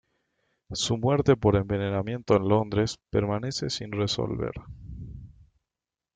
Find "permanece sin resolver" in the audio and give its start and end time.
3.11-4.53